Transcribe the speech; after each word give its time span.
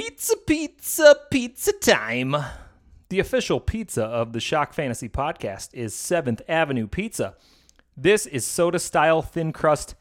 Pizza, 0.00 0.36
pizza, 0.36 1.16
pizza 1.28 1.72
time. 1.72 2.36
The 3.08 3.18
official 3.18 3.58
pizza 3.58 4.04
of 4.04 4.32
the 4.32 4.38
Shock 4.38 4.72
Fantasy 4.72 5.08
podcast 5.08 5.70
is 5.74 5.92
7th 5.92 6.40
Avenue 6.48 6.86
Pizza. 6.86 7.34
This 7.96 8.24
is 8.24 8.46
soda 8.46 8.78
style 8.78 9.22
thin 9.22 9.52
crust 9.52 9.96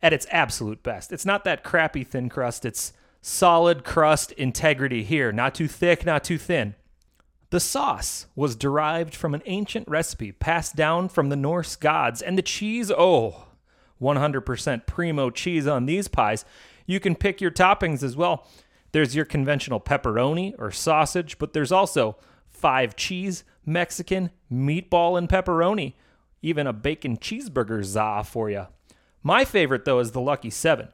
at 0.00 0.12
its 0.12 0.28
absolute 0.30 0.84
best. 0.84 1.12
It's 1.12 1.26
not 1.26 1.42
that 1.42 1.64
crappy 1.64 2.04
thin 2.04 2.28
crust, 2.28 2.64
it's 2.64 2.92
solid 3.20 3.82
crust 3.82 4.30
integrity 4.30 5.02
here. 5.02 5.32
Not 5.32 5.56
too 5.56 5.66
thick, 5.66 6.06
not 6.06 6.22
too 6.22 6.38
thin. 6.38 6.76
The 7.50 7.58
sauce 7.58 8.26
was 8.36 8.54
derived 8.54 9.16
from 9.16 9.34
an 9.34 9.42
ancient 9.46 9.88
recipe 9.88 10.30
passed 10.30 10.76
down 10.76 11.08
from 11.08 11.30
the 11.30 11.36
Norse 11.36 11.74
gods, 11.74 12.22
and 12.22 12.38
the 12.38 12.42
cheese, 12.42 12.92
oh, 12.96 13.46
100% 14.00 14.86
primo 14.86 15.30
cheese 15.30 15.66
on 15.66 15.86
these 15.86 16.06
pies. 16.06 16.44
You 16.86 17.00
can 17.00 17.16
pick 17.16 17.40
your 17.40 17.50
toppings 17.50 18.04
as 18.04 18.16
well. 18.16 18.46
There's 18.92 19.16
your 19.16 19.24
conventional 19.24 19.80
pepperoni 19.80 20.54
or 20.58 20.70
sausage, 20.70 21.38
but 21.38 21.52
there's 21.52 21.72
also 21.72 22.16
five 22.48 22.94
cheese, 22.94 23.44
Mexican, 23.64 24.30
meatball, 24.50 25.18
and 25.18 25.28
pepperoni. 25.28 25.94
Even 26.42 26.66
a 26.66 26.72
bacon 26.72 27.16
cheeseburger 27.16 27.82
za 27.82 28.22
for 28.24 28.50
you. 28.50 28.66
My 29.22 29.44
favorite, 29.44 29.84
though, 29.84 30.00
is 30.00 30.12
the 30.12 30.20
Lucky 30.20 30.50
Seven 30.50 30.88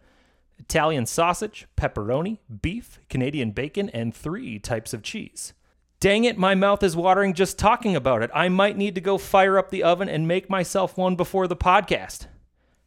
Italian 0.59 1.06
sausage, 1.06 1.66
pepperoni, 1.77 2.39
beef, 2.62 3.01
Canadian 3.09 3.53
bacon, 3.53 3.89
and 3.91 4.15
three 4.15 4.59
types 4.59 4.92
of 4.92 5.03
cheese. 5.03 5.55
Dang 6.01 6.25
it, 6.25 6.39
my 6.39 6.55
mouth 6.55 6.83
is 6.83 6.97
watering 6.97 7.34
just 7.34 7.59
talking 7.59 7.97
about 7.97 8.23
it. 8.23 8.30
I 8.33 8.48
might 8.48 8.77
need 8.77 8.95
to 8.95 9.01
go 9.01 9.19
fire 9.19 9.59
up 9.59 9.70
the 9.70 9.83
oven 9.83 10.09
and 10.09 10.28
make 10.28 10.48
myself 10.48 10.97
one 10.97 11.17
before 11.17 11.48
the 11.48 11.56
podcast. 11.56 12.27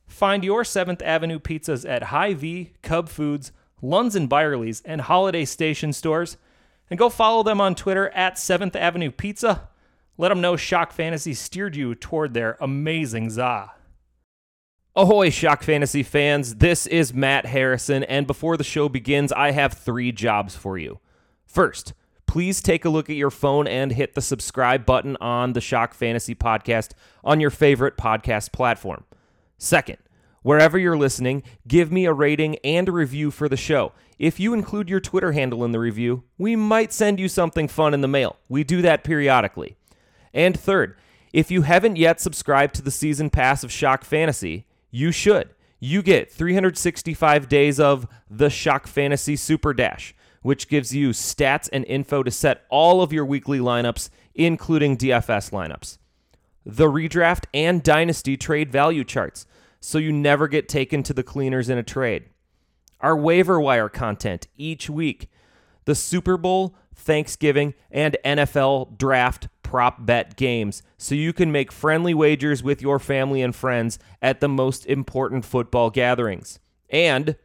Find 0.07 0.43
your 0.43 0.63
7th 0.63 1.01
Avenue 1.01 1.39
pizzas 1.39 1.87
at 1.89 2.03
Hy-Vee, 2.03 2.73
Cub 2.81 3.09
Foods, 3.09 3.51
Lunds 3.81 4.15
and 4.15 4.29
Byerly's, 4.29 4.81
and 4.85 5.01
Holiday 5.01 5.45
Station 5.45 5.93
stores. 5.93 6.37
And 6.89 6.99
go 6.99 7.09
follow 7.09 7.43
them 7.43 7.61
on 7.61 7.75
Twitter 7.75 8.09
at 8.09 8.35
7th 8.35 8.75
Avenue 8.75 9.11
Pizza. 9.11 9.69
Let 10.17 10.29
them 10.29 10.41
know 10.41 10.55
Shock 10.55 10.91
Fantasy 10.91 11.33
steered 11.33 11.75
you 11.75 11.95
toward 11.95 12.33
their 12.33 12.57
amazing 12.59 13.29
za. 13.29 13.71
Ahoy, 14.93 15.29
Shock 15.29 15.63
Fantasy 15.63 16.03
fans. 16.03 16.55
This 16.55 16.85
is 16.85 17.13
Matt 17.13 17.45
Harrison, 17.45 18.03
and 18.03 18.27
before 18.27 18.57
the 18.57 18.63
show 18.63 18.89
begins, 18.89 19.31
I 19.31 19.51
have 19.51 19.71
three 19.71 20.11
jobs 20.11 20.53
for 20.53 20.77
you. 20.77 20.99
First, 21.45 21.93
please 22.27 22.61
take 22.61 22.83
a 22.83 22.89
look 22.89 23.09
at 23.09 23.15
your 23.15 23.31
phone 23.31 23.67
and 23.67 23.93
hit 23.93 24.15
the 24.15 24.21
subscribe 24.21 24.85
button 24.85 25.15
on 25.21 25.53
the 25.53 25.61
Shock 25.61 25.93
Fantasy 25.93 26.35
podcast 26.35 26.91
on 27.23 27.39
your 27.39 27.49
favorite 27.49 27.95
podcast 27.95 28.51
platform. 28.51 29.05
Second, 29.57 29.97
wherever 30.43 30.77
you're 30.77 30.97
listening, 30.97 31.43
give 31.67 31.91
me 31.91 32.05
a 32.05 32.13
rating 32.13 32.57
and 32.63 32.89
a 32.89 32.91
review 32.91 33.31
for 33.31 33.47
the 33.47 33.57
show. 33.57 33.91
If 34.19 34.39
you 34.39 34.53
include 34.53 34.89
your 34.89 34.99
Twitter 34.99 35.31
handle 35.31 35.65
in 35.65 35.71
the 35.71 35.79
review, 35.79 36.23
we 36.37 36.55
might 36.55 36.93
send 36.93 37.19
you 37.19 37.27
something 37.27 37.67
fun 37.67 37.93
in 37.93 38.01
the 38.01 38.07
mail. 38.07 38.37
We 38.49 38.63
do 38.63 38.81
that 38.83 39.03
periodically. 39.03 39.75
And 40.33 40.59
third, 40.59 40.95
if 41.33 41.49
you 41.49 41.63
haven't 41.63 41.95
yet 41.95 42.19
subscribed 42.19 42.75
to 42.75 42.81
the 42.81 42.91
season 42.91 43.29
pass 43.29 43.63
of 43.63 43.71
Shock 43.71 44.03
Fantasy, 44.03 44.65
you 44.91 45.11
should. 45.11 45.49
You 45.79 46.03
get 46.03 46.31
365 46.31 47.49
days 47.49 47.79
of 47.79 48.07
the 48.29 48.49
Shock 48.49 48.85
Fantasy 48.85 49.35
Super 49.35 49.73
Dash, 49.73 50.13
which 50.41 50.67
gives 50.67 50.93
you 50.93 51.09
stats 51.09 51.69
and 51.73 51.85
info 51.85 52.21
to 52.21 52.29
set 52.29 52.65
all 52.69 53.01
of 53.01 53.11
your 53.11 53.25
weekly 53.25 53.59
lineups, 53.59 54.09
including 54.35 54.97
DFS 54.97 55.51
lineups. 55.51 55.97
The 56.65 56.85
redraft 56.85 57.45
and 57.53 57.81
dynasty 57.81 58.37
trade 58.37 58.71
value 58.71 59.03
charts, 59.03 59.47
so 59.81 59.97
you 59.97 60.13
never 60.13 60.47
get 60.47 60.69
taken 60.69 61.03
to 61.03 61.13
the 61.13 61.23
cleaners 61.23 61.67
in 61.67 61.77
a 61.77 61.83
trade. 61.83 62.25
Our 63.01 63.17
waiver 63.17 63.59
wire 63.59 63.89
content 63.89 64.47
each 64.55 64.89
week, 64.89 65.29
the 65.85 65.95
Super 65.95 66.37
Bowl, 66.37 66.75
Thanksgiving, 66.95 67.73
and 67.89 68.15
NFL 68.23 68.97
draft 68.97 69.47
prop 69.63 70.05
bet 70.05 70.35
games 70.35 70.83
so 70.97 71.15
you 71.15 71.33
can 71.33 71.51
make 71.51 71.71
friendly 71.71 72.13
wagers 72.13 72.61
with 72.61 72.81
your 72.81 72.99
family 72.99 73.41
and 73.41 73.55
friends 73.55 73.97
at 74.21 74.39
the 74.39 74.49
most 74.49 74.85
important 74.85 75.45
football 75.45 75.89
gatherings. 75.89 76.59
And 76.89 77.35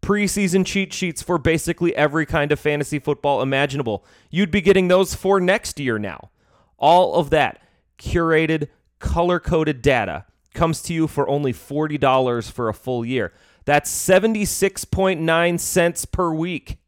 preseason 0.00 0.64
cheat 0.64 0.92
sheets 0.92 1.20
for 1.20 1.36
basically 1.36 1.94
every 1.94 2.24
kind 2.24 2.52
of 2.52 2.60
fantasy 2.60 2.98
football 2.98 3.42
imaginable. 3.42 4.04
You'd 4.30 4.50
be 4.52 4.60
getting 4.60 4.88
those 4.88 5.14
for 5.14 5.40
next 5.40 5.78
year 5.78 5.98
now. 5.98 6.30
All 6.78 7.16
of 7.16 7.30
that 7.30 7.60
curated, 7.98 8.68
color 8.98 9.40
coded 9.40 9.82
data 9.82 10.24
comes 10.56 10.82
to 10.82 10.94
you 10.94 11.06
for 11.06 11.28
only 11.28 11.52
$40 11.52 12.50
for 12.50 12.68
a 12.68 12.74
full 12.74 13.04
year. 13.04 13.32
That's 13.64 13.90
76.9 13.90 15.60
cents 15.60 16.04
per 16.04 16.32
week. 16.32 16.78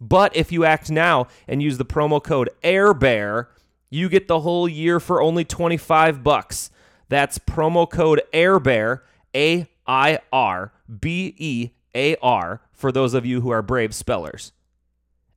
But 0.00 0.34
if 0.36 0.52
you 0.52 0.64
act 0.64 0.90
now 0.90 1.26
and 1.48 1.62
use 1.62 1.78
the 1.78 1.84
promo 1.84 2.22
code 2.22 2.50
AIRBEAR, 2.62 3.48
you 3.90 4.08
get 4.08 4.28
the 4.28 4.40
whole 4.40 4.68
year 4.68 5.00
for 5.00 5.20
only 5.20 5.44
25 5.44 6.22
bucks. 6.22 6.70
That's 7.08 7.38
promo 7.38 7.90
code 7.90 8.22
AIRBEAR, 8.32 9.00
A 9.34 9.68
I 9.86 10.20
R 10.32 10.72
B 11.00 11.34
E 11.36 11.70
A 11.94 12.16
R, 12.16 12.60
for 12.72 12.92
those 12.92 13.14
of 13.14 13.26
you 13.26 13.40
who 13.40 13.50
are 13.50 13.62
brave 13.62 13.94
spellers. 13.94 14.52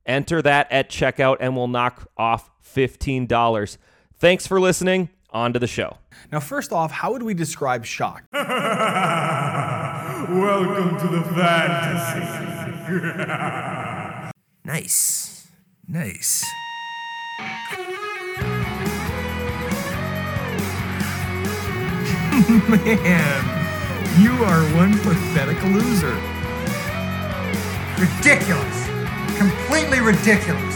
Enter 0.06 0.42
that 0.42 0.72
at 0.72 0.90
checkout 0.90 1.38
and 1.40 1.56
we'll 1.56 1.68
knock 1.68 2.08
off 2.18 2.52
$15. 2.64 3.78
Thanks 4.16 4.48
for 4.48 4.60
listening. 4.60 5.10
On 5.34 5.52
to 5.52 5.60
the 5.60 5.68
show. 5.68 5.98
Now, 6.32 6.40
first 6.40 6.72
off, 6.72 6.92
how 6.92 7.12
would 7.12 7.24
we 7.24 7.34
describe 7.34 7.84
shock? 7.86 8.24
Welcome 8.34 8.46
to 11.00 11.08
the 11.08 11.24
fantasy. 11.34 12.20
Nice. 14.64 15.48
Nice. 15.88 16.46
Man, 22.70 24.22
you 24.22 24.32
are 24.44 24.64
one 24.76 24.94
pathetic 25.00 25.62
loser. 25.64 26.16
Ridiculous. 28.00 28.88
Completely 29.38 30.00
ridiculous. 30.00 30.73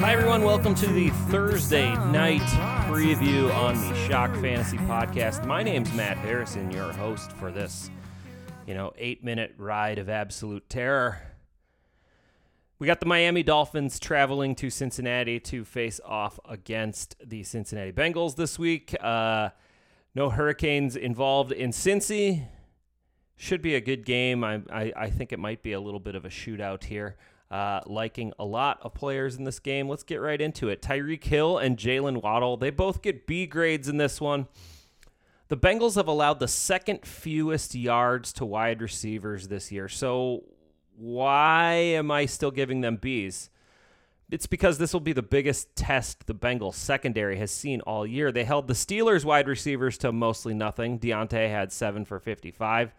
Hi, 0.00 0.12
everyone. 0.12 0.44
Welcome 0.44 0.76
to 0.76 0.86
the 0.86 1.08
Thursday 1.28 1.92
night 2.12 2.40
preview 2.86 3.52
on 3.52 3.74
the 3.74 3.94
Shock 4.06 4.32
Fantasy 4.36 4.76
Podcast. 4.76 5.44
My 5.44 5.64
name's 5.64 5.92
Matt 5.92 6.16
Harrison, 6.18 6.70
your 6.70 6.92
host 6.92 7.32
for 7.32 7.50
this, 7.50 7.90
you 8.64 8.74
know, 8.74 8.92
eight 8.96 9.24
minute 9.24 9.56
ride 9.58 9.98
of 9.98 10.08
absolute 10.08 10.70
terror. 10.70 11.20
We 12.78 12.86
got 12.86 13.00
the 13.00 13.06
Miami 13.06 13.42
Dolphins 13.42 13.98
traveling 13.98 14.54
to 14.54 14.70
Cincinnati 14.70 15.40
to 15.40 15.64
face 15.64 16.00
off 16.04 16.38
against 16.48 17.16
the 17.24 17.42
Cincinnati 17.42 17.90
Bengals 17.90 18.36
this 18.36 18.56
week. 18.56 18.94
Uh, 19.02 19.48
no 20.14 20.30
Hurricanes 20.30 20.94
involved 20.94 21.50
in 21.50 21.70
Cincy. 21.70 22.46
Should 23.36 23.62
be 23.62 23.74
a 23.74 23.80
good 23.80 24.06
game. 24.06 24.44
I, 24.44 24.62
I, 24.72 24.92
I 24.96 25.10
think 25.10 25.32
it 25.32 25.40
might 25.40 25.64
be 25.64 25.72
a 25.72 25.80
little 25.80 25.98
bit 25.98 26.14
of 26.14 26.24
a 26.24 26.28
shootout 26.28 26.84
here. 26.84 27.16
Uh, 27.50 27.80
liking 27.86 28.30
a 28.38 28.44
lot 28.44 28.78
of 28.82 28.92
players 28.92 29.36
in 29.36 29.44
this 29.44 29.58
game. 29.58 29.88
Let's 29.88 30.02
get 30.02 30.16
right 30.16 30.38
into 30.38 30.68
it. 30.68 30.82
Tyreek 30.82 31.24
Hill 31.24 31.56
and 31.56 31.78
Jaylen 31.78 32.22
Waddle, 32.22 32.58
they 32.58 32.68
both 32.68 33.00
get 33.00 33.26
B 33.26 33.46
grades 33.46 33.88
in 33.88 33.96
this 33.96 34.20
one. 34.20 34.48
The 35.48 35.56
Bengals 35.56 35.94
have 35.94 36.08
allowed 36.08 36.40
the 36.40 36.48
second 36.48 37.06
fewest 37.06 37.74
yards 37.74 38.34
to 38.34 38.44
wide 38.44 38.82
receivers 38.82 39.48
this 39.48 39.72
year. 39.72 39.88
So 39.88 40.44
why 40.94 41.72
am 41.72 42.10
I 42.10 42.26
still 42.26 42.50
giving 42.50 42.82
them 42.82 42.98
Bs? 42.98 43.48
It's 44.30 44.46
because 44.46 44.76
this 44.76 44.92
will 44.92 45.00
be 45.00 45.14
the 45.14 45.22
biggest 45.22 45.74
test 45.74 46.26
the 46.26 46.34
Bengals 46.34 46.74
secondary 46.74 47.38
has 47.38 47.50
seen 47.50 47.80
all 47.82 48.06
year. 48.06 48.30
They 48.30 48.44
held 48.44 48.68
the 48.68 48.74
Steelers 48.74 49.24
wide 49.24 49.48
receivers 49.48 49.96
to 49.98 50.12
mostly 50.12 50.52
nothing. 50.52 50.98
Diontae 50.98 51.48
had 51.48 51.72
seven 51.72 52.04
for 52.04 52.20
55. 52.20 52.92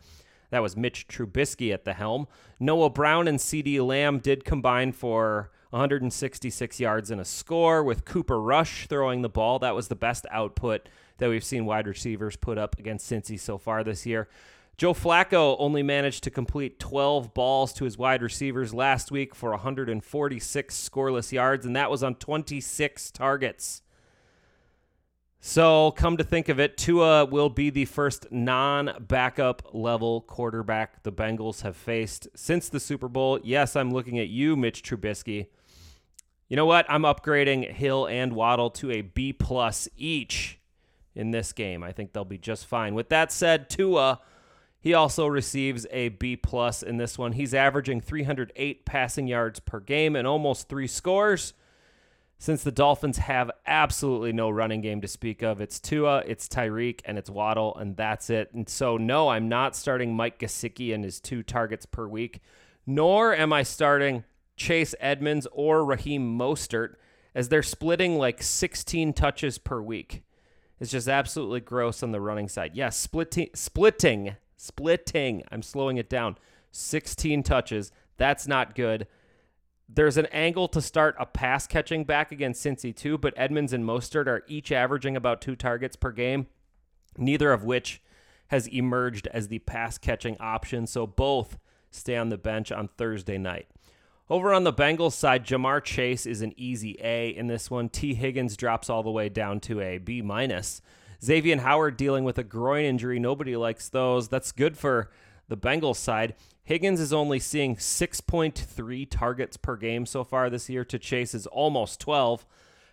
That 0.50 0.62
was 0.62 0.76
Mitch 0.76 1.08
Trubisky 1.08 1.74
at 1.74 1.86
the 1.86 1.94
helm. 1.94 2.28
Noah 2.60 2.90
Brown 2.90 3.28
and 3.28 3.40
CeeDee 3.40 3.86
Lamb 3.86 4.20
did 4.20 4.46
combine 4.46 4.92
for 4.92 5.52
166 5.72 6.80
yards 6.80 7.12
and 7.12 7.22
a 7.22 7.26
score, 7.26 7.84
with 7.84 8.06
Cooper 8.06 8.42
Rush 8.42 8.88
throwing 8.88 9.22
the 9.22 9.30
ball. 9.30 9.60
That 9.60 9.76
was 9.76 9.88
the 9.88 9.96
best 9.96 10.26
output 10.32 10.90
that 11.18 11.30
we've 11.30 11.44
seen 11.44 11.66
wide 11.66 11.88
receivers 11.88 12.36
put 12.36 12.58
up 12.58 12.80
against 12.80 13.10
Cincy 13.10 13.40
so 13.40 13.58
far 13.58 13.84
this 13.84 14.06
year. 14.06 14.28
Joe 14.78 14.94
Flacco 14.94 15.58
only 15.60 15.84
managed 15.84 16.24
to 16.24 16.32
complete 16.32 16.80
12 16.80 17.34
balls 17.34 17.74
to 17.74 17.84
his 17.84 17.98
wide 17.98 18.22
receivers 18.22 18.74
last 18.74 19.12
week 19.12 19.36
for 19.36 19.52
146 19.52 20.90
scoreless 20.90 21.32
yards, 21.34 21.66
and 21.66 21.76
that 21.76 21.92
was 21.92 22.02
on 22.02 22.16
26 22.16 23.12
targets. 23.12 23.82
So, 25.42 25.92
come 25.92 26.18
to 26.18 26.24
think 26.26 26.50
of 26.50 26.60
it, 26.60 26.76
Tua 26.76 27.24
will 27.24 27.50
be 27.50 27.70
the 27.70 27.86
first 27.86 28.30
non 28.30 28.92
backup 29.00 29.70
level 29.74 30.20
quarterback 30.22 31.04
the 31.04 31.14
Bengals 31.14 31.62
have 31.62 31.78
faced 31.78 32.28
since 32.36 32.68
the 32.68 32.80
Super 32.80 33.08
Bowl. 33.08 33.40
Yes, 33.42 33.78
I'm 33.78 33.92
looking 33.92 34.20
at 34.20 34.28
you, 34.28 34.58
Mitch 34.58 34.84
Trubisky. 34.84 35.48
You 36.50 36.58
know 36.58 36.66
what? 36.66 36.86
I'm 36.90 37.04
upgrading 37.04 37.72
Hill 37.72 38.06
and 38.08 38.34
Waddle 38.34 38.70
to 38.72 38.92
a 38.92 39.02
B 39.02 39.32
plus 39.32 39.88
each 39.96 40.60
in 41.16 41.32
this 41.32 41.54
game. 41.54 41.84
I 41.84 41.94
think 41.94 42.12
they'll 42.12 42.26
be 42.26 42.38
just 42.38 42.66
fine. 42.66 42.94
With 42.94 43.08
that 43.10 43.32
said, 43.32 43.70
Tua, 43.70 44.20
He 44.82 44.94
also 44.94 45.28
receives 45.28 45.86
a 45.92 46.10
B 46.10 46.36
plus 46.36 46.84
in 46.84 46.98
this 46.98 47.18
one. 47.18 47.34
He's 47.34 47.54
averaging 47.54 48.02
308 48.02 48.86
passing 48.86 49.28
yards 49.28 49.60
per 49.60 49.80
game 49.80 50.16
and 50.16 50.28
almost 50.28 50.68
three 50.68 50.88
scores. 50.88 51.54
Since 52.42 52.64
the 52.64 52.72
Dolphins 52.72 53.18
have 53.18 53.52
absolutely 53.68 54.32
no 54.32 54.50
running 54.50 54.80
game 54.80 55.02
to 55.02 55.10
speak 55.10 55.42
of, 55.44 55.60
it's 55.60 55.78
Tua, 55.78 56.24
it's 56.26 56.48
Tyreek, 56.48 57.02
and 57.04 57.18
it's 57.18 57.30
Waddle, 57.30 57.76
and 57.76 57.98
that's 57.98 58.30
it. 58.30 58.54
And 58.54 58.70
so, 58.70 58.96
no, 58.96 59.28
I'm 59.28 59.50
not 59.50 59.76
starting 59.76 60.16
Mike 60.16 60.40
Gesicki 60.40 60.94
and 60.94 61.04
his 61.04 61.20
two 61.20 61.44
targets 61.44 61.86
per 61.86 62.08
week, 62.08 62.40
nor 62.88 63.36
am 63.36 63.52
I 63.52 63.64
starting 63.64 64.24
Chase 64.56 64.96
Edmonds 65.02 65.48
or 65.52 65.84
Raheem 65.84 66.40
Mostert 66.40 66.96
as 67.36 67.50
they're 67.50 67.62
splitting 67.62 68.18
like 68.18 68.42
16 68.42 69.12
touches 69.12 69.58
per 69.58 69.82
week. 69.82 70.24
It's 70.80 70.92
just 70.92 71.10
absolutely 71.10 71.60
gross 71.60 72.02
on 72.02 72.14
the 72.14 72.22
running 72.22 72.48
side. 72.48 72.72
Yes, 72.74 72.96
splitting, 72.96 73.50
splitting, 73.54 74.38
splitting. 74.56 75.44
I'm 75.52 75.62
slowing 75.62 75.98
it 75.98 76.10
down. 76.10 76.38
16 76.72 77.44
touches. 77.44 77.92
That's 78.16 78.48
not 78.48 78.76
good. 78.76 79.08
There's 79.92 80.18
an 80.18 80.28
angle 80.28 80.68
to 80.70 80.82
start 80.82 81.16
a 81.20 81.26
pass 81.26 81.66
catching 81.66 82.04
back 82.04 82.32
against 82.32 82.64
Cincy 82.64 82.96
too, 82.96 83.18
but 83.18 83.34
Edmonds 83.36 83.74
and 83.74 83.84
Mostert 83.84 84.28
are 84.28 84.44
each 84.48 84.72
averaging 84.72 85.16
about 85.16 85.42
two 85.42 85.56
targets 85.56 85.96
per 85.96 86.12
game, 86.12 86.46
neither 87.18 87.52
of 87.52 87.64
which 87.64 88.02
has 88.50 88.68
emerged 88.68 89.28
as 89.28 89.48
the 89.48 89.60
pass 89.60 89.98
catching 89.98 90.38
option. 90.40 90.86
So 90.86 91.08
both 91.08 91.58
stay 91.90 92.16
on 92.16 92.30
the 92.30 92.38
bench 92.38 92.72
on 92.72 92.90
Thursday 92.98 93.40
night. 93.40 93.68
Over 94.30 94.54
on 94.54 94.64
the 94.64 94.72
Bengals 94.72 95.14
side, 95.14 95.44
Ja'Marr 95.44 95.84
Chase 95.84 96.28
is 96.28 96.44
an 96.44 96.54
easy 96.56 96.96
A 97.02 97.30
in 97.30 97.48
this 97.48 97.72
one. 97.72 97.90
Tee 97.90 98.14
Higgins 98.14 98.56
drops 98.56 98.88
all 98.88 99.02
the 99.02 99.10
way 99.10 99.28
down 99.28 99.60
to 99.62 99.82
a 99.82 99.98
B 99.98 100.22
minus. 100.22 100.84
Xavien 101.20 101.62
Howard 101.62 101.98
dealing 101.98 102.24
with 102.24 102.38
a 102.38 102.44
groin 102.44 102.86
injury. 102.86 103.18
Nobody 103.18 103.56
likes 103.56 103.90
those. 103.90 104.30
That's 104.30 104.52
good 104.52 104.78
for 104.78 105.10
the 105.48 105.58
Bengals 105.58 105.96
side. 105.96 106.36
Higgins 106.70 107.00
is 107.00 107.12
only 107.12 107.40
seeing 107.40 107.76
6.3 107.76 109.10
targets 109.10 109.58
per 109.58 109.76
game 109.76 110.06
so 110.06 110.24
far 110.24 110.50
this 110.50 110.70
year 110.70 110.86
to 110.86 111.00
Chase's 111.00 111.48
almost 111.48 112.00
12. 112.00 112.46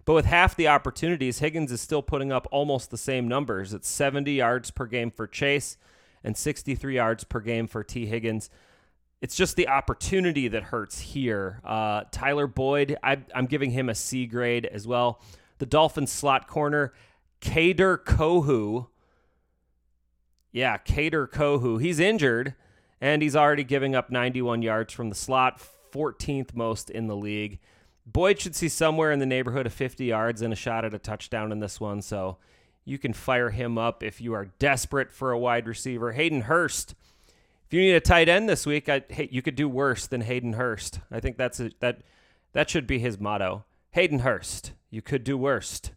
But 0.04 0.14
with 0.14 0.24
half 0.24 0.56
the 0.56 0.68
opportunities, 0.68 1.40
Higgins 1.40 1.70
is 1.70 1.80
still 1.80 2.02
putting 2.02 2.32
up 2.32 2.48
almost 2.50 2.90
the 2.90 2.96
same 2.96 3.28
numbers. 3.28 3.74
It's 3.74 3.88
70 3.88 4.32
yards 4.32 4.70
per 4.70 4.86
game 4.86 5.10
for 5.10 5.26
Chase 5.26 5.76
and 6.24 6.36
63 6.36 6.96
yards 6.96 7.24
per 7.24 7.40
game 7.40 7.66
for 7.66 7.84
Tee 7.84 8.06
Higgins 8.06 8.48
it's 9.20 9.34
just 9.34 9.56
the 9.56 9.68
opportunity 9.68 10.48
that 10.48 10.64
hurts 10.64 11.00
here. 11.00 11.60
Uh, 11.64 12.04
Tyler 12.10 12.46
Boyd, 12.46 12.96
I, 13.02 13.18
am 13.34 13.46
giving 13.46 13.70
him 13.70 13.88
a 13.88 13.94
C 13.94 14.26
grade 14.26 14.66
as 14.66 14.86
well. 14.86 15.22
The 15.58 15.66
Dolphins 15.66 16.12
slot 16.12 16.46
corner, 16.46 16.92
Kader 17.40 17.98
Kohou. 17.98 18.88
Yeah, 20.52 20.76
Kader 20.76 21.26
Kohou. 21.26 21.80
He's 21.80 21.98
injured, 21.98 22.54
and 23.00 23.22
he's 23.22 23.36
already 23.36 23.64
giving 23.64 23.94
up 23.94 24.10
91 24.10 24.62
yards 24.62 24.92
from 24.92 25.08
the 25.08 25.14
slot, 25.14 25.60
14th 25.92 26.54
most 26.54 26.90
in 26.90 27.06
the 27.06 27.16
league. 27.16 27.58
Boyd 28.06 28.40
should 28.40 28.54
see 28.54 28.68
somewhere 28.68 29.12
in 29.12 29.18
the 29.18 29.26
neighborhood 29.26 29.66
of 29.66 29.72
50 29.72 30.04
yards 30.04 30.42
and 30.42 30.52
a 30.52 30.56
shot 30.56 30.84
at 30.84 30.94
a 30.94 30.98
touchdown 30.98 31.52
in 31.52 31.60
this 31.60 31.80
one, 31.80 32.02
so 32.02 32.38
you 32.84 32.98
can 32.98 33.12
fire 33.12 33.50
him 33.50 33.78
up 33.78 34.02
if 34.02 34.20
you 34.20 34.32
are 34.32 34.52
desperate 34.58 35.10
for 35.10 35.32
a 35.32 35.38
wide 35.38 35.66
receiver. 35.66 36.12
Hayden 36.12 36.42
Hurst 36.42 36.94
if 37.66 37.74
you 37.74 37.80
need 37.80 37.94
a 37.94 38.00
tight 38.00 38.28
end 38.28 38.48
this 38.48 38.64
week, 38.64 38.88
I, 38.88 39.02
hey, 39.08 39.28
you 39.32 39.42
could 39.42 39.56
do 39.56 39.68
worse 39.68 40.06
than 40.06 40.20
Hayden 40.20 40.52
Hurst. 40.52 41.00
I 41.10 41.18
think 41.18 41.36
that's 41.36 41.58
a, 41.58 41.72
that 41.80 42.02
that 42.52 42.70
should 42.70 42.86
be 42.86 43.00
his 43.00 43.18
motto. 43.18 43.64
Hayden 43.90 44.20
Hurst, 44.20 44.72
you 44.88 45.02
could 45.02 45.24
do 45.24 45.36
worst. 45.36 45.90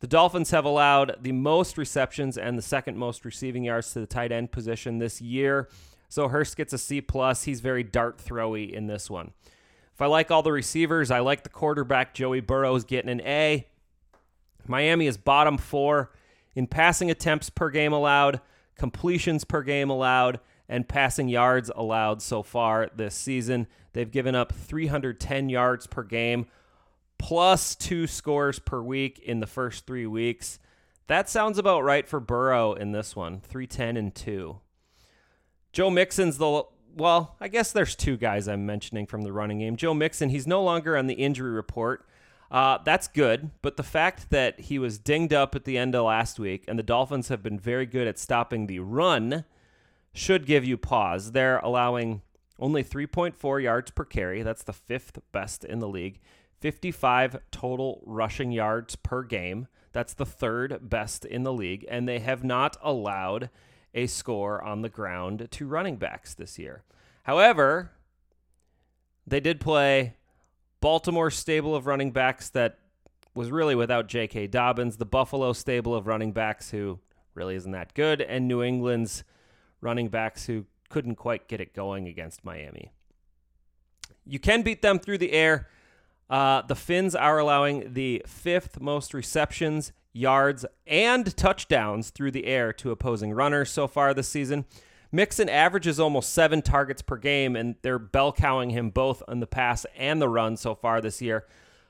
The 0.00 0.06
Dolphins 0.06 0.50
have 0.50 0.64
allowed 0.64 1.16
the 1.22 1.32
most 1.32 1.78
receptions 1.78 2.36
and 2.36 2.58
the 2.58 2.62
second 2.62 2.98
most 2.98 3.24
receiving 3.24 3.64
yards 3.64 3.92
to 3.92 4.00
the 4.00 4.06
tight 4.06 4.32
end 4.32 4.52
position 4.52 4.98
this 4.98 5.20
year. 5.20 5.68
So 6.08 6.28
Hurst 6.28 6.56
gets 6.56 6.72
a 6.72 6.78
C 6.78 7.00
plus. 7.00 7.44
He's 7.44 7.60
very 7.60 7.82
dart 7.82 8.18
throwy 8.18 8.70
in 8.70 8.86
this 8.86 9.08
one. 9.08 9.32
If 9.94 10.02
I 10.02 10.06
like 10.06 10.30
all 10.30 10.42
the 10.42 10.52
receivers, 10.52 11.10
I 11.10 11.20
like 11.20 11.44
the 11.44 11.48
quarterback 11.48 12.14
Joey 12.14 12.40
Burrows 12.40 12.84
getting 12.84 13.10
an 13.10 13.20
A. 13.20 13.66
Miami 14.66 15.06
is 15.06 15.16
bottom 15.16 15.58
four 15.58 16.10
in 16.54 16.66
passing 16.66 17.10
attempts 17.10 17.50
per 17.50 17.70
game 17.70 17.92
allowed, 17.92 18.40
completions 18.76 19.44
per 19.44 19.62
game 19.62 19.90
allowed, 19.90 20.40
and 20.68 20.88
passing 20.88 21.28
yards 21.28 21.70
allowed 21.74 22.22
so 22.22 22.42
far 22.42 22.90
this 22.96 23.14
season. 23.14 23.66
They've 23.92 24.10
given 24.10 24.34
up 24.34 24.52
310 24.52 25.48
yards 25.48 25.86
per 25.86 26.02
game, 26.02 26.46
plus 27.18 27.74
two 27.74 28.06
scores 28.06 28.58
per 28.58 28.82
week 28.82 29.18
in 29.18 29.40
the 29.40 29.46
first 29.46 29.86
three 29.86 30.06
weeks. 30.06 30.58
That 31.06 31.28
sounds 31.28 31.58
about 31.58 31.84
right 31.84 32.08
for 32.08 32.20
Burrow 32.20 32.72
in 32.72 32.92
this 32.92 33.14
one 33.14 33.40
310 33.40 33.96
and 33.96 34.14
2. 34.14 34.58
Joe 35.72 35.90
Mixon's 35.90 36.38
the, 36.38 36.62
well, 36.94 37.36
I 37.40 37.48
guess 37.48 37.72
there's 37.72 37.96
two 37.96 38.16
guys 38.16 38.48
I'm 38.48 38.64
mentioning 38.64 39.06
from 39.06 39.22
the 39.22 39.32
running 39.32 39.58
game. 39.58 39.76
Joe 39.76 39.92
Mixon, 39.92 40.30
he's 40.30 40.46
no 40.46 40.62
longer 40.62 40.96
on 40.96 41.06
the 41.06 41.14
injury 41.14 41.50
report. 41.50 42.06
Uh, 42.50 42.78
that's 42.84 43.08
good, 43.08 43.50
but 43.62 43.76
the 43.76 43.82
fact 43.82 44.30
that 44.30 44.60
he 44.60 44.78
was 44.78 44.98
dinged 44.98 45.32
up 45.32 45.54
at 45.56 45.64
the 45.64 45.76
end 45.76 45.94
of 45.94 46.04
last 46.04 46.38
week 46.38 46.64
and 46.68 46.78
the 46.78 46.84
Dolphins 46.84 47.28
have 47.28 47.42
been 47.42 47.58
very 47.58 47.86
good 47.86 48.06
at 48.06 48.18
stopping 48.18 48.66
the 48.66 48.78
run 48.78 49.44
should 50.12 50.46
give 50.46 50.64
you 50.64 50.76
pause. 50.76 51.32
They're 51.32 51.58
allowing 51.58 52.22
only 52.58 52.84
3.4 52.84 53.62
yards 53.62 53.90
per 53.90 54.04
carry. 54.04 54.42
That's 54.42 54.62
the 54.62 54.72
fifth 54.72 55.18
best 55.32 55.64
in 55.64 55.80
the 55.80 55.88
league. 55.88 56.20
55 56.64 57.36
total 57.50 58.00
rushing 58.06 58.50
yards 58.50 58.96
per 58.96 59.22
game. 59.22 59.66
That's 59.92 60.14
the 60.14 60.24
third 60.24 60.88
best 60.88 61.26
in 61.26 61.42
the 61.42 61.52
league. 61.52 61.84
And 61.90 62.08
they 62.08 62.20
have 62.20 62.42
not 62.42 62.78
allowed 62.80 63.50
a 63.92 64.06
score 64.06 64.64
on 64.64 64.80
the 64.80 64.88
ground 64.88 65.46
to 65.50 65.66
running 65.66 65.96
backs 65.96 66.32
this 66.32 66.58
year. 66.58 66.82
However, 67.24 67.90
they 69.26 69.40
did 69.40 69.60
play 69.60 70.16
Baltimore 70.80 71.30
stable 71.30 71.76
of 71.76 71.86
running 71.86 72.12
backs 72.12 72.48
that 72.48 72.78
was 73.34 73.50
really 73.50 73.74
without 73.74 74.06
J.K. 74.06 74.46
Dobbins, 74.46 74.96
the 74.96 75.04
Buffalo 75.04 75.52
stable 75.52 75.94
of 75.94 76.06
running 76.06 76.32
backs 76.32 76.70
who 76.70 76.98
really 77.34 77.56
isn't 77.56 77.72
that 77.72 77.92
good, 77.92 78.22
and 78.22 78.48
New 78.48 78.62
England's 78.62 79.22
running 79.82 80.08
backs 80.08 80.46
who 80.46 80.64
couldn't 80.88 81.16
quite 81.16 81.46
get 81.46 81.60
it 81.60 81.74
going 81.74 82.08
against 82.08 82.42
Miami. 82.42 82.90
You 84.24 84.38
can 84.38 84.62
beat 84.62 84.80
them 84.80 84.98
through 84.98 85.18
the 85.18 85.32
air. 85.32 85.68
Uh, 86.34 86.62
the 86.62 86.74
Fins 86.74 87.14
are 87.14 87.38
allowing 87.38 87.92
the 87.92 88.20
fifth 88.26 88.80
most 88.80 89.14
receptions, 89.14 89.92
yards, 90.12 90.66
and 90.84 91.36
touchdowns 91.36 92.10
through 92.10 92.32
the 92.32 92.46
air 92.46 92.72
to 92.72 92.90
opposing 92.90 93.32
runners 93.32 93.70
so 93.70 93.86
far 93.86 94.12
this 94.12 94.26
season. 94.26 94.64
Mixon 95.12 95.48
averages 95.48 96.00
almost 96.00 96.32
seven 96.32 96.60
targets 96.60 97.02
per 97.02 97.18
game, 97.18 97.54
and 97.54 97.76
they're 97.82 98.00
bell 98.00 98.32
cowing 98.32 98.70
him 98.70 98.90
both 98.90 99.22
on 99.28 99.38
the 99.38 99.46
pass 99.46 99.86
and 99.96 100.20
the 100.20 100.28
run 100.28 100.56
so 100.56 100.74
far 100.74 101.00
this 101.00 101.22
year. 101.22 101.46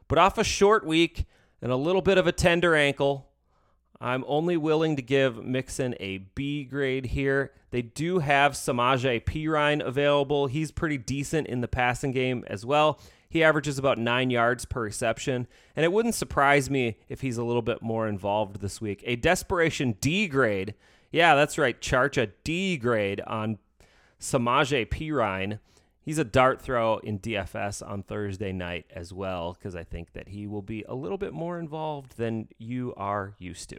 But 0.08 0.18
off 0.18 0.36
a 0.36 0.44
short 0.44 0.84
week 0.84 1.24
and 1.62 1.72
a 1.72 1.76
little 1.76 2.02
bit 2.02 2.18
of 2.18 2.26
a 2.26 2.32
tender 2.32 2.76
ankle, 2.76 3.30
I'm 4.04 4.22
only 4.26 4.58
willing 4.58 4.96
to 4.96 5.02
give 5.02 5.42
Mixon 5.42 5.94
a 5.98 6.18
B 6.18 6.64
grade 6.64 7.06
here. 7.06 7.52
They 7.70 7.80
do 7.80 8.18
have 8.18 8.52
Samaje 8.52 9.24
Perine 9.24 9.82
available. 9.82 10.46
He's 10.46 10.70
pretty 10.70 10.98
decent 10.98 11.46
in 11.46 11.62
the 11.62 11.68
passing 11.68 12.12
game 12.12 12.44
as 12.46 12.66
well. 12.66 13.00
He 13.30 13.42
averages 13.42 13.78
about 13.78 13.96
nine 13.96 14.28
yards 14.28 14.66
per 14.66 14.82
reception, 14.82 15.46
and 15.74 15.84
it 15.84 15.92
wouldn't 15.92 16.14
surprise 16.14 16.68
me 16.68 16.98
if 17.08 17.22
he's 17.22 17.38
a 17.38 17.44
little 17.44 17.62
bit 17.62 17.80
more 17.80 18.06
involved 18.06 18.60
this 18.60 18.78
week. 18.78 19.02
A 19.06 19.16
desperation 19.16 19.96
D 20.02 20.28
grade. 20.28 20.74
Yeah, 21.10 21.34
that's 21.34 21.56
right. 21.56 21.80
Charge 21.80 22.18
a 22.18 22.26
D 22.26 22.76
grade 22.76 23.22
on 23.26 23.56
Samaje 24.20 24.86
Perine. 24.86 25.60
He's 26.04 26.18
a 26.18 26.24
dart 26.24 26.60
throw 26.60 26.98
in 26.98 27.18
DFS 27.18 27.86
on 27.86 28.02
Thursday 28.02 28.52
night 28.52 28.84
as 28.94 29.12
well, 29.12 29.54
because 29.54 29.74
I 29.74 29.84
think 29.84 30.12
that 30.12 30.28
he 30.28 30.46
will 30.46 30.62
be 30.62 30.84
a 30.86 30.94
little 30.94 31.16
bit 31.16 31.32
more 31.32 31.58
involved 31.58 32.18
than 32.18 32.48
you 32.58 32.92
are 32.96 33.34
used 33.38 33.70
to. 33.70 33.78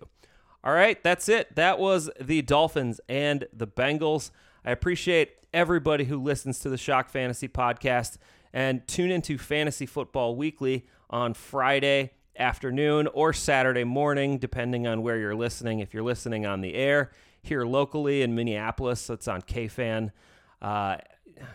All 0.63 0.73
right, 0.73 1.01
that's 1.03 1.29
it. 1.29 1.55
That 1.55 1.77
was 1.77 2.09
the 2.19 2.41
Dolphins 2.41 2.99
and 3.07 3.45
the 3.53 3.67
Bengals. 3.67 4.31
I 4.65 4.71
appreciate 4.71 5.33
everybody 5.53 6.05
who 6.05 6.19
listens 6.19 6.59
to 6.61 6.69
the 6.69 6.77
Shock 6.77 7.09
Fantasy 7.09 7.47
podcast 7.47 8.17
and 8.51 8.87
tune 8.87 9.11
into 9.11 9.37
Fantasy 9.37 9.85
Football 9.85 10.35
Weekly 10.35 10.87
on 11.11 11.35
Friday 11.35 12.11
afternoon 12.37 13.07
or 13.13 13.33
Saturday 13.33 13.83
morning, 13.83 14.39
depending 14.39 14.87
on 14.87 15.03
where 15.03 15.19
you're 15.19 15.35
listening. 15.35 15.79
If 15.79 15.93
you're 15.93 16.03
listening 16.03 16.47
on 16.47 16.61
the 16.61 16.73
air 16.73 17.11
here 17.43 17.65
locally 17.65 18.23
in 18.23 18.33
Minneapolis, 18.33 19.09
it's 19.11 19.27
on 19.27 19.43
KFan. 19.43 20.11
Uh, 20.59 20.97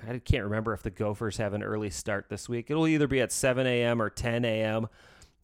I 0.09 0.19
can't 0.19 0.45
remember 0.45 0.73
if 0.73 0.83
the 0.83 0.91
Gophers 0.91 1.37
have 1.39 1.55
an 1.55 1.63
early 1.63 1.91
start 1.91 2.27
this 2.29 2.49
week. 2.49 2.71
It'll 2.71 2.87
either 2.87 3.07
be 3.07 3.21
at 3.21 3.33
7 3.33 3.67
a.m. 3.67 4.01
or 4.01 4.11
10 4.11 4.45
a.m. 4.45 4.89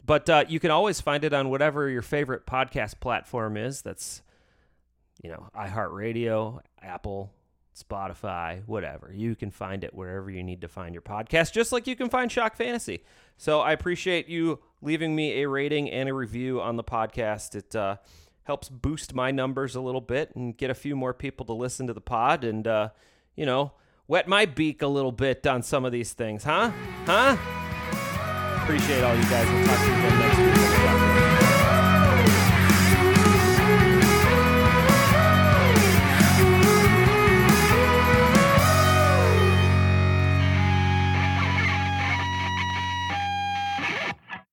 But 0.05 0.31
uh, 0.31 0.45
you 0.49 0.61
can 0.61 0.71
always 0.71 1.01
find 1.01 1.25
it 1.25 1.33
on 1.33 1.51
whatever 1.51 1.89
your 1.89 2.03
favorite 2.03 2.47
podcast 2.47 3.01
platform 3.01 3.57
is. 3.57 3.83
That's, 3.83 4.23
you 5.23 5.31
know, 5.31 5.49
iHeartRadio, 5.57 6.61
Apple, 6.81 7.33
Spotify, 7.77 8.63
whatever. 8.67 9.13
You 9.13 9.35
can 9.35 9.51
find 9.51 9.85
it 9.85 9.95
wherever 9.95 10.31
you 10.31 10.43
need 10.43 10.61
to 10.63 10.69
find 10.69 10.95
your 10.95 11.03
podcast, 11.03 11.53
just 11.53 11.73
like 11.73 11.87
you 11.87 11.97
can 11.97 12.09
find 12.09 12.31
Shock 12.31 12.57
Fantasy. 12.57 13.03
So 13.37 13.61
I 13.61 13.73
appreciate 13.73 14.29
you 14.29 14.61
leaving 14.81 15.15
me 15.15 15.43
a 15.43 15.49
rating 15.49 15.91
and 15.91 16.09
a 16.09 16.15
review 16.15 16.61
on 16.61 16.77
the 16.77 16.85
podcast. 16.85 17.55
It 17.55 17.75
uh, 17.75 17.97
helps 18.45 18.69
boost 18.69 19.15
my 19.15 19.31
numbers 19.31 19.75
a 19.75 19.81
little 19.81 20.01
bit 20.01 20.35
and 20.35 20.57
get 20.57 20.71
a 20.71 20.75
few 20.75 20.97
more 20.97 21.13
people 21.13 21.45
to 21.47 21.53
listen 21.53 21.87
to 21.89 21.93
the 21.93 22.01
pod 22.01 22.45
and, 22.45 22.67
uh, 22.67 22.91
you 23.35 23.45
know, 23.45 23.73
wet 24.09 24.29
my 24.29 24.47
beak 24.47 24.83
a 24.83 24.87
little 24.87 25.13
bit 25.13 25.47
on 25.47 25.63
some 25.63 25.85
of 25.85 25.93
these 25.93 26.13
things, 26.13 26.45
huh? 26.45 26.71
Huh? 27.05 27.37
Appreciate 28.63 29.03
all 29.03 29.17
you 29.17 29.23
guys. 29.25 29.49
We'll 29.51 29.67
talk 29.67 29.79
to 29.79 29.87
you 29.87 29.93
again 29.95 30.19
next 30.19 31.41
week. 31.41 31.46